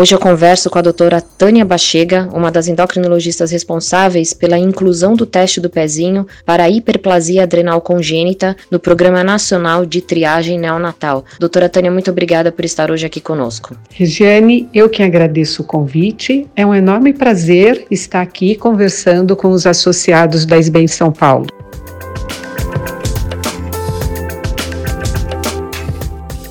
[0.00, 5.26] Hoje eu converso com a doutora Tânia Bachega, uma das endocrinologistas responsáveis pela inclusão do
[5.26, 11.24] teste do pezinho para a hiperplasia adrenal congênita no Programa Nacional de Triagem Neonatal.
[11.40, 13.76] Doutora Tânia, muito obrigada por estar hoje aqui conosco.
[13.90, 16.46] Regiane, eu que agradeço o convite.
[16.54, 21.57] É um enorme prazer estar aqui conversando com os associados da SBEM São Paulo.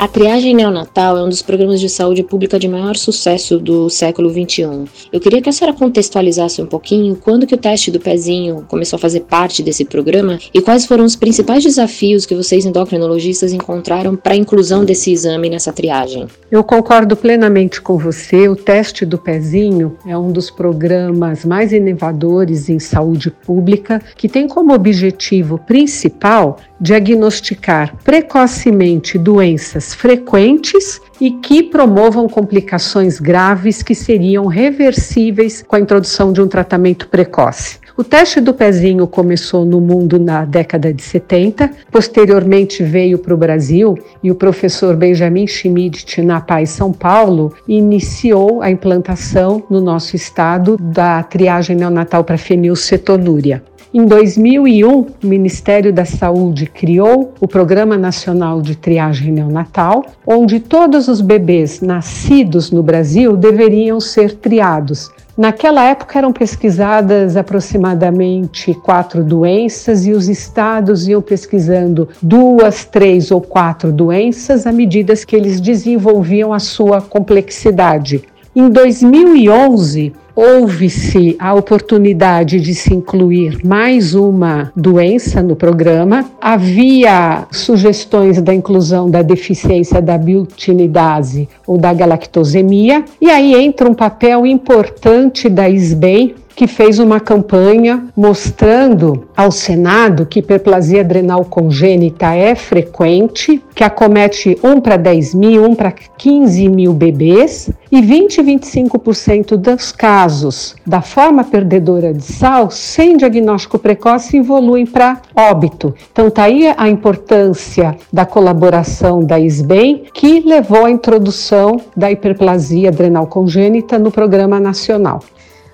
[0.00, 4.30] A triagem neonatal é um dos programas de saúde pública de maior sucesso do século
[4.30, 4.86] XXI.
[5.12, 8.96] Eu queria que a senhora contextualizasse um pouquinho quando que o teste do pezinho começou
[8.96, 14.16] a fazer parte desse programa e quais foram os principais desafios que vocês endocrinologistas encontraram
[14.16, 16.26] para a inclusão desse exame nessa triagem.
[16.50, 18.48] Eu concordo plenamente com você.
[18.48, 24.48] O teste do pezinho é um dos programas mais inovadores em saúde pública que tem
[24.48, 35.62] como objetivo principal diagnosticar precocemente doenças frequentes e que promovam complicações graves que seriam reversíveis
[35.66, 37.78] com a introdução de um tratamento precoce.
[38.00, 43.36] O teste do pezinho começou no mundo na década de 70, posteriormente veio para o
[43.36, 50.16] Brasil e o professor Benjamin Schmidt, na Paz São Paulo, iniciou a implantação no nosso
[50.16, 53.62] estado da triagem neonatal para fenilcetonúria.
[53.92, 61.08] Em 2001, o Ministério da Saúde criou o Programa Nacional de Triagem Neonatal, onde todos
[61.08, 65.10] os bebês nascidos no Brasil deveriam ser triados.
[65.36, 73.40] Naquela época eram pesquisadas aproximadamente quatro doenças e os estados iam pesquisando duas, três ou
[73.40, 78.22] quatro doenças à medida que eles desenvolviam a sua complexidade.
[78.54, 86.24] Em 2011, houve-se a oportunidade de se incluir mais uma doença no programa.
[86.40, 93.94] Havia sugestões da inclusão da deficiência da biotinidase ou da galactosemia, e aí entra um
[93.94, 102.34] papel importante da SBEM que fez uma campanha mostrando ao Senado que hiperplasia adrenal congênita
[102.34, 108.42] é frequente, que acomete 1 para 10 mil, 1 para 15 mil bebês, e 20
[108.42, 115.94] 25% dos casos da forma perdedora de sal sem diagnóstico precoce evoluem para óbito.
[116.12, 122.90] Então, está aí a importância da colaboração da SBEM, que levou à introdução da hiperplasia
[122.90, 125.20] adrenal congênita no Programa Nacional.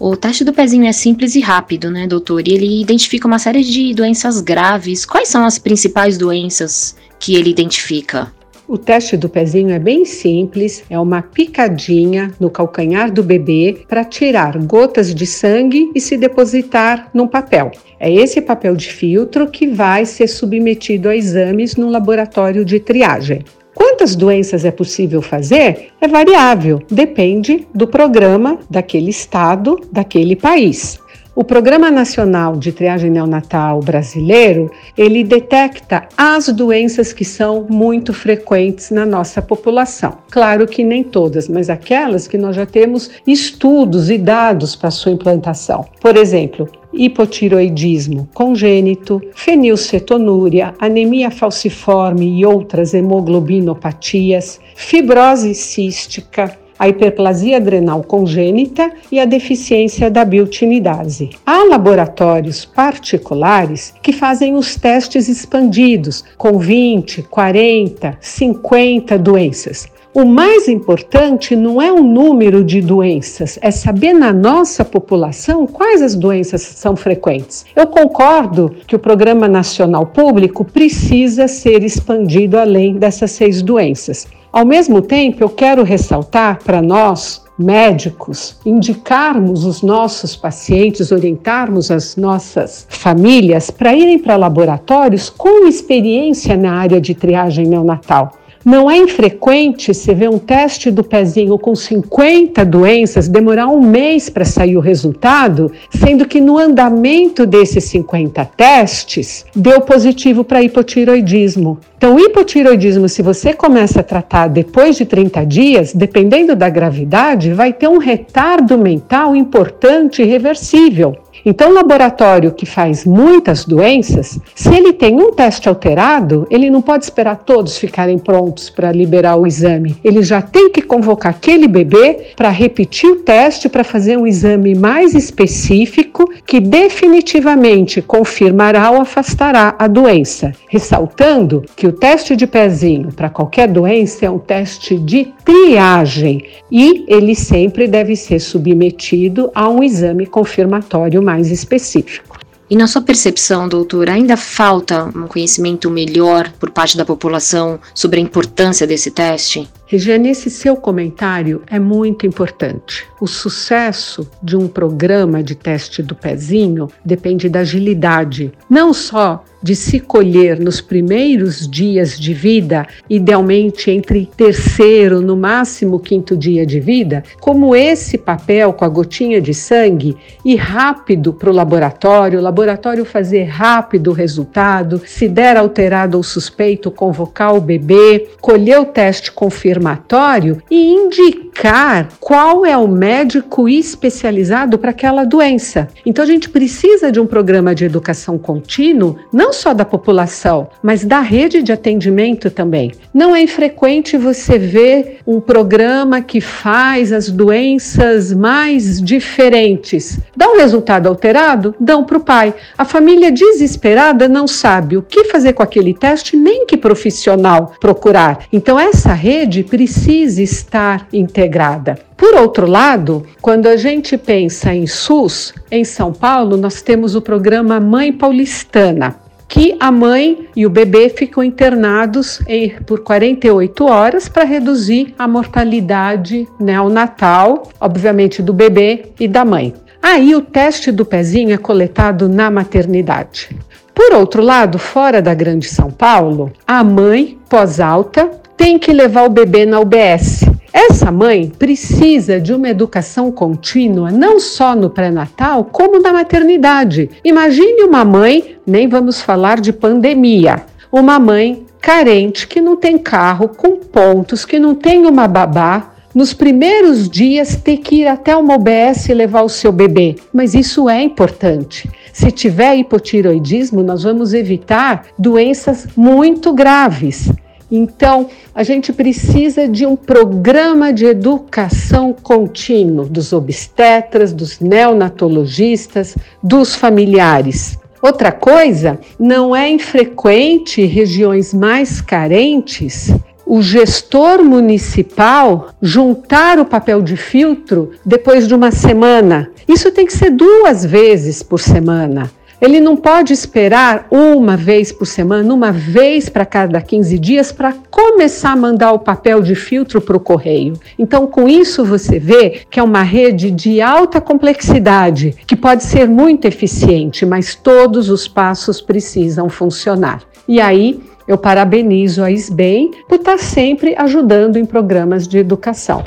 [0.00, 2.46] O teste do pezinho é simples e rápido, né, doutor?
[2.46, 5.04] E ele identifica uma série de doenças graves.
[5.04, 8.32] Quais são as principais doenças que ele identifica?
[8.68, 14.04] O teste do pezinho é bem simples, é uma picadinha no calcanhar do bebê para
[14.04, 17.72] tirar gotas de sangue e se depositar num papel.
[17.98, 23.42] É esse papel de filtro que vai ser submetido a exames no laboratório de triagem.
[23.78, 25.92] Quantas doenças é possível fazer?
[26.00, 30.98] É variável, depende do programa daquele estado, daquele país.
[31.32, 38.90] O Programa Nacional de Triagem Neonatal Brasileiro, ele detecta as doenças que são muito frequentes
[38.90, 40.18] na nossa população.
[40.28, 45.12] Claro que nem todas, mas aquelas que nós já temos estudos e dados para sua
[45.12, 45.86] implantação.
[46.00, 46.68] Por exemplo,
[46.98, 59.18] hipotiroidismo congênito, fenilcetonúria, anemia falciforme e outras hemoglobinopatias, fibrose cística, a hiperplasia adrenal congênita e
[59.18, 61.30] a deficiência da biotinidase.
[61.44, 69.88] Há laboratórios particulares que fazem os testes expandidos com 20, 40, 50 doenças.
[70.18, 76.02] O mais importante não é o número de doenças, é saber na nossa população quais
[76.02, 77.64] as doenças são frequentes.
[77.76, 84.26] Eu concordo que o Programa Nacional Público precisa ser expandido além dessas seis doenças.
[84.50, 92.16] Ao mesmo tempo, eu quero ressaltar para nós, médicos, indicarmos os nossos pacientes, orientarmos as
[92.16, 98.32] nossas famílias para irem para laboratórios com experiência na área de triagem neonatal.
[98.64, 104.28] Não é infrequente você ver um teste do pezinho com 50 doenças demorar um mês
[104.28, 111.78] para sair o resultado, sendo que no andamento desses 50 testes deu positivo para hipotiroidismo.
[111.96, 117.52] Então, o hipotiroidismo, se você começa a tratar depois de 30 dias, dependendo da gravidade,
[117.52, 121.16] vai ter um retardo mental importante e reversível.
[121.50, 126.82] Então, o laboratório que faz muitas doenças, se ele tem um teste alterado, ele não
[126.82, 129.96] pode esperar todos ficarem prontos para liberar o exame.
[130.04, 134.74] Ele já tem que convocar aquele bebê para repetir o teste, para fazer um exame
[134.74, 140.52] mais específico que definitivamente confirmará ou afastará a doença.
[140.68, 147.06] Ressaltando que o teste de pezinho para qualquer doença é um teste de triagem e
[147.08, 152.38] ele sempre deve ser submetido a um exame confirmatório mais específico.
[152.70, 158.20] E na sua percepção, doutor, ainda falta um conhecimento melhor por parte da população sobre
[158.20, 159.66] a importância desse teste?
[159.86, 163.06] Regiane, esse seu comentário é muito importante.
[163.18, 169.74] O sucesso de um programa de teste do pezinho depende da agilidade, não só de
[169.74, 176.80] se colher nos primeiros dias de vida, idealmente entre terceiro, no máximo quinto dia de
[176.80, 182.42] vida, como esse papel com a gotinha de sangue e rápido para o laboratório, o
[182.42, 188.84] laboratório fazer rápido o resultado, se der alterado ou suspeito, convocar o bebê, colher o
[188.84, 195.88] teste confirmatório e indicar qual é o médico especializado para aquela doença.
[196.06, 200.68] Então a gente precisa de um programa de educação contínuo, não não só da população,
[200.82, 202.92] mas da rede de atendimento também.
[203.12, 210.18] Não é infrequente você ver um programa que faz as doenças mais diferentes.
[210.36, 211.74] Dá um resultado alterado?
[211.78, 212.54] Dão para o pai.
[212.76, 218.46] A família desesperada não sabe o que fazer com aquele teste, nem que profissional procurar.
[218.52, 221.98] Então, essa rede precisa estar integrada.
[222.16, 227.22] Por outro lado, quando a gente pensa em SUS, em São Paulo, nós temos o
[227.22, 234.28] programa Mãe Paulistana que a mãe e o bebê ficam internados em, por 48 horas
[234.28, 239.74] para reduzir a mortalidade neonatal, obviamente do bebê e da mãe.
[240.02, 243.56] Aí o teste do pezinho é coletado na maternidade.
[243.94, 249.30] Por outro lado, fora da Grande São Paulo, a mãe, pós-alta, tem que levar o
[249.30, 256.00] bebê na UBS essa mãe precisa de uma educação contínua, não só no pré-natal, como
[256.00, 257.10] na maternidade.
[257.24, 263.48] Imagine uma mãe, nem vamos falar de pandemia, uma mãe carente que não tem carro,
[263.48, 268.54] com pontos, que não tem uma babá, nos primeiros dias ter que ir até uma
[268.54, 270.16] OBS levar o seu bebê.
[270.32, 271.88] Mas isso é importante.
[272.12, 277.30] Se tiver hipotiroidismo, nós vamos evitar doenças muito graves.
[277.70, 286.74] Então, a gente precisa de um programa de educação contínuo dos obstetras, dos neonatologistas, dos
[286.74, 287.78] familiares.
[288.00, 293.12] Outra coisa, não é infrequente regiões mais carentes
[293.48, 299.50] o gestor municipal juntar o papel de filtro depois de uma semana.
[299.66, 302.30] Isso tem que ser duas vezes por semana.
[302.60, 307.72] Ele não pode esperar uma vez por semana, uma vez para cada 15 dias, para
[307.88, 310.74] começar a mandar o papel de filtro para o correio.
[310.98, 316.08] Então, com isso, você vê que é uma rede de alta complexidade, que pode ser
[316.08, 320.22] muito eficiente, mas todos os passos precisam funcionar.
[320.48, 326.02] E aí, eu parabenizo a SBEM por estar sempre ajudando em programas de educação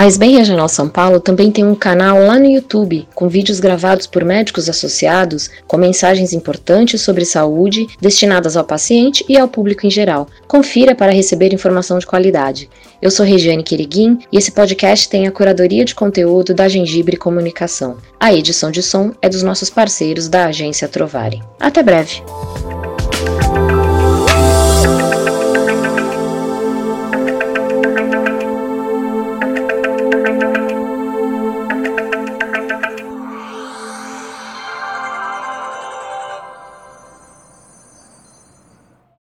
[0.00, 4.06] A SBR Regional São Paulo também tem um canal lá no YouTube, com vídeos gravados
[4.06, 9.90] por médicos associados, com mensagens importantes sobre saúde, destinadas ao paciente e ao público em
[9.90, 10.26] geral.
[10.48, 12.70] Confira para receber informação de qualidade.
[13.02, 17.98] Eu sou Regiane Queriguin e esse podcast tem a curadoria de conteúdo da Gengibre Comunicação.
[18.18, 21.42] A edição de som é dos nossos parceiros da agência Trovare.
[21.60, 22.22] Até breve!